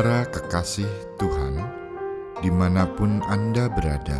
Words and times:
Para 0.00 0.24
kekasih 0.24 0.88
Tuhan, 1.20 1.60
di 2.40 2.48
mana 2.48 2.88
pun 2.88 3.20
Anda 3.28 3.68
berada, 3.68 4.16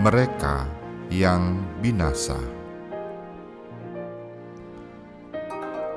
mereka 0.01 0.65
yang 1.09 1.61
binasa. 1.81 2.37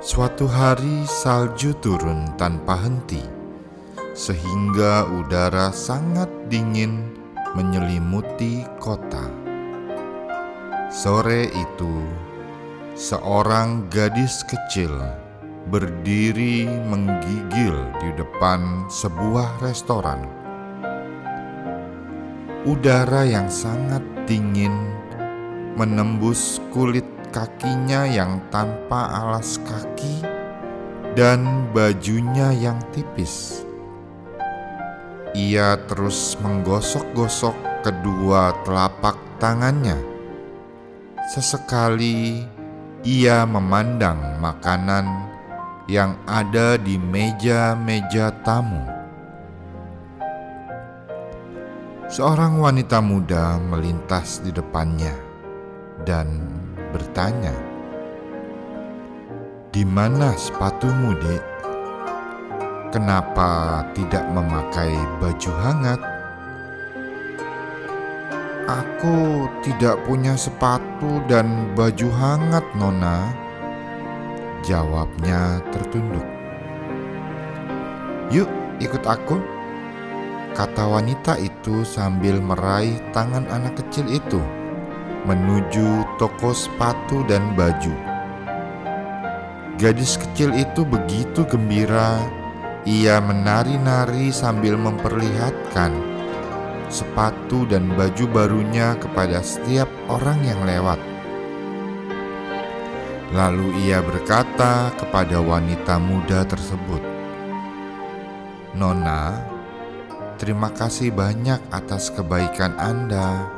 Suatu 0.01 0.47
hari 0.47 1.03
salju 1.09 1.73
turun 1.81 2.31
tanpa 2.37 2.79
henti, 2.79 3.25
sehingga 4.13 5.09
udara 5.09 5.73
sangat 5.73 6.29
dingin 6.47 7.11
menyelimuti 7.57 8.63
kota. 8.79 9.27
Sore 10.93 11.51
itu, 11.51 12.07
seorang 12.95 13.91
gadis 13.91 14.47
kecil 14.47 14.95
berdiri 15.67 16.71
menggigil 16.87 17.75
di 17.99 18.11
depan 18.15 18.87
sebuah 18.87 19.59
restoran. 19.59 20.23
Udara 22.67 23.27
yang 23.27 23.51
sangat 23.51 24.03
dingin 24.27 24.75
menembus 25.75 26.63
kulit 26.71 27.07
kakinya 27.35 28.07
yang 28.07 28.39
tanpa 28.55 29.11
alas 29.11 29.59
kaki 29.67 30.23
dan 31.19 31.67
bajunya 31.75 32.55
yang 32.55 32.79
tipis. 32.95 33.67
Ia 35.37 35.77
terus 35.91 36.39
menggosok-gosok 36.41 37.85
kedua 37.85 38.57
telapak 38.65 39.19
tangannya. 39.37 39.99
Sesekali 41.29 42.41
ia 43.05 43.45
memandang 43.45 44.41
makanan 44.41 45.36
yang 45.87 46.19
ada 46.27 46.75
di 46.75 46.99
meja-meja 46.99 48.35
tamu. 48.43 48.83
Seorang 52.11 52.59
wanita 52.59 52.99
muda 53.03 53.59
melintas 53.59 54.43
di 54.43 54.51
depannya 54.51 55.15
dan 56.07 56.43
bertanya, 56.91 57.55
"Di 59.71 59.83
mana 59.87 60.35
sepatumu, 60.35 61.15
Dek? 61.19 61.43
Kenapa 62.95 63.83
tidak 63.95 64.27
memakai 64.31 64.95
baju 65.23 65.51
hangat?" 65.63 66.01
Aku 68.67 69.47
tidak 69.63 70.03
punya 70.03 70.35
sepatu 70.35 71.23
dan 71.31 71.71
baju 71.79 72.11
hangat, 72.11 72.67
Nona 72.75 73.46
Jawabnya 74.67 75.63
tertunduk. 75.71 76.27
Yuk, 78.35 78.51
ikut 78.83 79.07
aku, 79.07 79.39
kata 80.59 80.91
wanita 80.91 81.39
itu 81.39 81.87
sambil 81.87 82.43
meraih 82.43 82.99
tangan 83.15 83.47
anak 83.47 83.79
kecil 83.79 84.11
itu 84.11 84.43
menuju 85.23 86.03
toko 86.19 86.51
sepatu 86.51 87.23
dan 87.31 87.55
baju. 87.55 87.95
Gadis 89.79 90.19
kecil 90.19 90.51
itu 90.59 90.83
begitu 90.83 91.47
gembira, 91.47 92.19
ia 92.83 93.23
menari-nari 93.23 94.35
sambil 94.35 94.75
memperlihatkan 94.75 95.95
sepatu 96.91 97.71
dan 97.71 97.87
baju 97.95 98.25
barunya 98.35 98.99
kepada 98.99 99.39
setiap 99.47 99.87
orang 100.11 100.43
yang 100.43 100.59
lewat. 100.67 101.16
Lalu 103.35 103.91
ia 103.91 103.99
berkata 103.99 104.95
kepada 104.95 105.43
wanita 105.43 105.99
muda 105.99 106.47
tersebut, 106.47 107.03
"Nona, 108.79 109.43
terima 110.39 110.71
kasih 110.71 111.11
banyak 111.11 111.59
atas 111.75 112.15
kebaikan 112.15 112.79
Anda. 112.79 113.51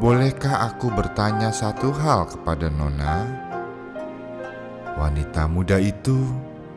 Bolehkah 0.00 0.72
aku 0.72 0.88
bertanya 0.88 1.52
satu 1.52 1.92
hal 1.92 2.24
kepada 2.24 2.72
Nona?" 2.72 3.28
Wanita 4.96 5.44
muda 5.44 5.76
itu 5.76 6.24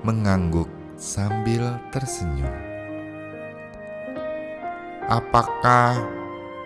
mengangguk 0.03 0.67
sambil 0.99 1.79
tersenyum. 1.95 2.51
"Apakah 5.07 6.03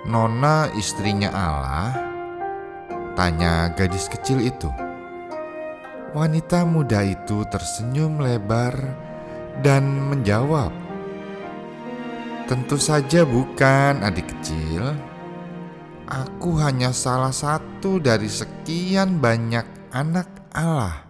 Nona 0.09 0.73
istrinya 0.73 1.29
Allah?" 1.29 2.16
Tanya 3.17 3.73
gadis 3.73 4.05
kecil 4.05 4.45
itu. 4.45 4.69
Wanita 6.13 6.69
muda 6.69 7.01
itu 7.01 7.41
tersenyum 7.49 8.21
lebar 8.21 8.77
dan 9.65 9.89
menjawab, 10.13 10.69
"Tentu 12.45 12.77
saja 12.77 13.25
bukan, 13.25 14.05
adik 14.05 14.29
kecil. 14.37 14.93
Aku 16.05 16.61
hanya 16.61 16.93
salah 16.93 17.33
satu 17.33 17.97
dari 17.97 18.29
sekian 18.29 19.17
banyak 19.17 19.65
anak 19.89 20.29
Allah." 20.53 21.01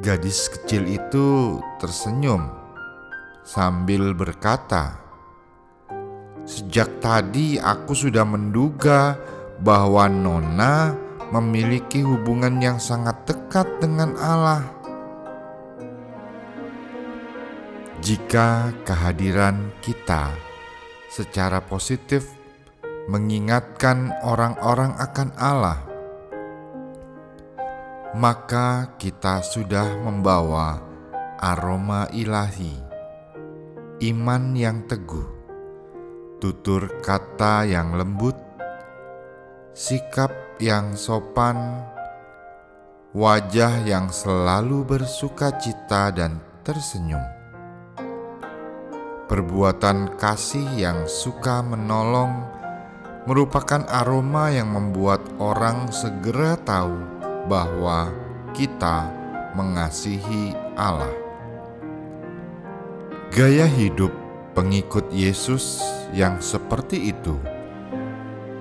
Gadis 0.00 0.48
kecil 0.48 0.88
itu 0.88 1.60
tersenyum 1.76 2.48
sambil 3.44 4.16
berkata, 4.16 5.04
"Sejak 6.48 7.04
tadi 7.04 7.60
aku 7.60 7.92
sudah 7.92 8.24
menduga." 8.24 9.20
Bahwa 9.62 10.10
Nona 10.10 10.94
memiliki 11.30 12.02
hubungan 12.02 12.62
yang 12.62 12.78
sangat 12.78 13.26
dekat 13.26 13.66
dengan 13.78 14.14
Allah. 14.18 14.62
Jika 18.04 18.70
kehadiran 18.84 19.72
kita 19.80 20.36
secara 21.08 21.64
positif 21.64 22.28
mengingatkan 23.08 24.12
orang-orang 24.20 24.92
akan 25.00 25.28
Allah, 25.40 25.80
maka 28.14 28.94
kita 29.00 29.40
sudah 29.40 29.96
membawa 30.04 30.84
aroma 31.40 32.04
ilahi, 32.12 32.76
iman 34.04 34.52
yang 34.52 34.84
teguh, 34.84 35.24
tutur 36.44 37.00
kata 37.00 37.64
yang 37.64 37.96
lembut, 37.96 38.43
sikap 39.74 40.30
yang 40.62 40.94
sopan, 40.94 41.82
wajah 43.10 43.82
yang 43.82 44.06
selalu 44.06 44.86
bersuka 44.86 45.50
cita 45.58 46.14
dan 46.14 46.38
tersenyum, 46.62 47.18
perbuatan 49.26 50.14
kasih 50.14 50.62
yang 50.78 51.10
suka 51.10 51.58
menolong 51.66 52.46
merupakan 53.26 53.82
aroma 53.90 54.54
yang 54.54 54.70
membuat 54.70 55.18
orang 55.42 55.90
segera 55.90 56.54
tahu 56.54 56.94
bahwa 57.50 58.14
kita 58.54 59.10
mengasihi 59.58 60.54
Allah. 60.78 61.10
Gaya 63.34 63.66
hidup 63.66 64.14
pengikut 64.54 65.10
Yesus 65.10 65.82
yang 66.14 66.38
seperti 66.38 67.10
itu 67.10 67.34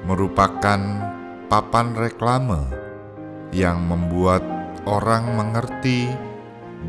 merupakan 0.04 0.80
papan 1.48 1.96
reklame 1.96 2.68
yang 3.54 3.80
membuat 3.86 4.44
orang 4.84 5.38
mengerti 5.38 6.12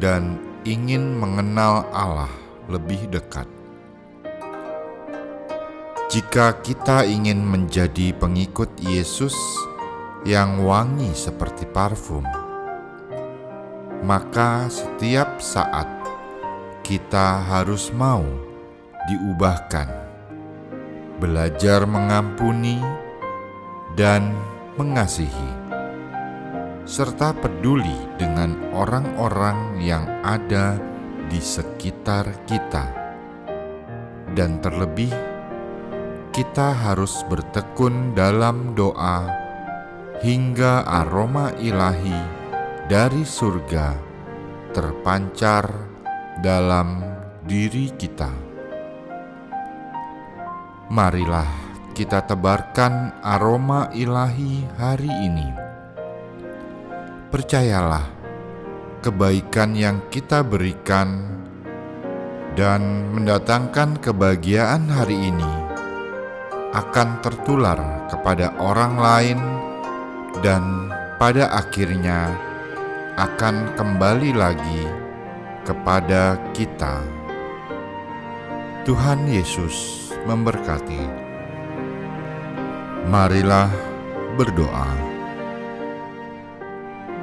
dan 0.02 0.40
ingin 0.66 1.14
mengenal 1.14 1.86
Allah 1.92 2.32
lebih 2.66 3.06
dekat. 3.12 3.46
Jika 6.08 6.62
kita 6.62 7.02
ingin 7.04 7.42
menjadi 7.42 8.14
pengikut 8.14 8.70
Yesus 8.78 9.34
yang 10.22 10.62
wangi 10.62 11.10
seperti 11.10 11.66
parfum, 11.66 12.22
maka 14.04 14.68
setiap 14.70 15.42
saat 15.42 15.88
kita 16.84 17.40
harus 17.48 17.88
mau 17.90 18.22
diubahkan, 19.08 19.88
belajar 21.18 21.88
mengampuni, 21.88 22.80
dan 23.92 24.32
mengasihi, 24.80 25.50
serta 26.88 27.36
peduli 27.36 27.94
dengan 28.16 28.56
orang-orang 28.72 29.76
yang 29.84 30.08
ada 30.24 30.80
di 31.28 31.38
sekitar 31.38 32.48
kita, 32.48 32.88
dan 34.32 34.64
terlebih 34.64 35.12
kita 36.34 36.74
harus 36.74 37.22
bertekun 37.30 38.16
dalam 38.16 38.74
doa 38.74 39.28
hingga 40.18 40.82
aroma 40.82 41.54
ilahi 41.62 42.18
dari 42.90 43.22
surga 43.22 43.94
terpancar 44.74 45.70
dalam 46.42 46.98
diri 47.46 47.94
kita. 47.94 48.28
Marilah 50.90 51.63
kita 51.94 52.26
tebarkan 52.26 53.22
aroma 53.22 53.86
ilahi 53.94 54.66
hari 54.74 55.06
ini. 55.06 55.48
Percayalah, 57.30 58.10
kebaikan 58.98 59.78
yang 59.78 60.02
kita 60.10 60.42
berikan 60.42 61.22
dan 62.58 63.14
mendatangkan 63.14 64.02
kebahagiaan 64.02 64.90
hari 64.90 65.30
ini 65.30 65.52
akan 66.74 67.22
tertular 67.22 67.78
kepada 68.10 68.58
orang 68.58 68.98
lain, 68.98 69.38
dan 70.42 70.90
pada 71.22 71.46
akhirnya 71.54 72.34
akan 73.14 73.70
kembali 73.78 74.34
lagi 74.34 74.82
kepada 75.62 76.34
kita. 76.50 76.98
Tuhan 78.82 79.30
Yesus 79.30 80.10
memberkati. 80.26 81.23
Marilah 83.04 83.68
berdoa. 84.40 84.88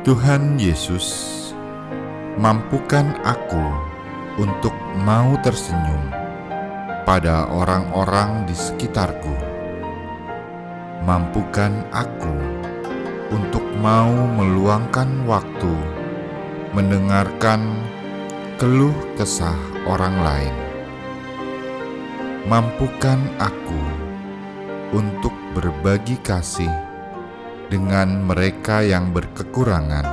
Tuhan 0.06 0.62
Yesus, 0.62 1.10
mampukan 2.38 3.18
aku 3.26 3.66
untuk 4.38 4.78
mau 5.02 5.34
tersenyum 5.42 6.06
pada 7.02 7.50
orang-orang 7.50 8.46
di 8.46 8.54
sekitarku. 8.54 9.34
Mampukan 11.02 11.74
aku 11.90 12.38
untuk 13.34 13.66
mau 13.82 14.14
meluangkan 14.38 15.26
waktu 15.26 15.74
mendengarkan 16.78 17.66
keluh 18.62 18.94
kesah 19.18 19.58
orang 19.90 20.14
lain. 20.22 20.56
Mampukan 22.46 23.18
aku 23.42 23.82
untuk 24.94 25.41
berbagi 25.52 26.16
kasih 26.24 26.72
dengan 27.68 28.24
mereka 28.24 28.84
yang 28.84 29.12
berkekurangan, 29.12 30.08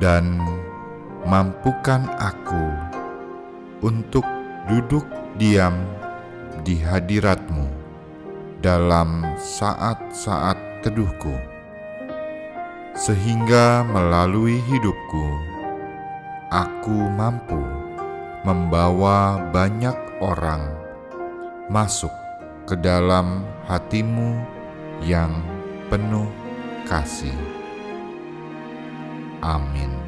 dan 0.00 0.40
mampukan 1.24 2.08
aku 2.16 2.72
untuk 3.84 4.24
duduk 4.68 5.04
diam 5.36 5.76
di 6.64 6.80
hadiratmu 6.80 7.68
dalam 8.64 9.24
saat-saat 9.36 10.56
teduhku, 10.80 11.36
sehingga 12.96 13.84
melalui 13.84 14.60
hidupku 14.68 15.26
aku 16.48 17.12
mampu 17.12 17.60
membawa 18.44 19.42
banyak 19.52 19.96
orang 20.24 20.64
masuk 21.68 22.25
ke 22.66 22.74
dalam 22.74 23.46
hatimu 23.70 24.42
yang 25.06 25.30
penuh 25.86 26.26
kasih. 26.82 27.34
Amin. 29.38 30.05